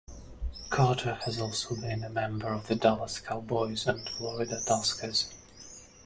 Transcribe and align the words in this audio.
Carter 0.71 1.19
has 1.25 1.39
also 1.39 1.75
been 1.75 2.03
a 2.03 2.09
member 2.09 2.47
of 2.47 2.65
the 2.65 2.73
Dallas 2.73 3.19
Cowboys 3.19 3.85
and 3.85 4.09
Florida 4.09 4.59
Tuskers. 4.67 5.31